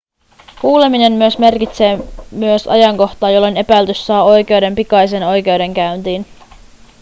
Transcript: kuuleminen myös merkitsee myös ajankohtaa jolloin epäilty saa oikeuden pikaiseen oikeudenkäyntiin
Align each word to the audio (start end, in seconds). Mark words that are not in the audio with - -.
kuuleminen 0.61 1.13
myös 1.13 1.37
merkitsee 1.39 1.99
myös 2.31 2.67
ajankohtaa 2.67 3.31
jolloin 3.31 3.57
epäilty 3.57 3.93
saa 3.93 4.23
oikeuden 4.23 4.75
pikaiseen 4.75 5.27
oikeudenkäyntiin 5.27 6.25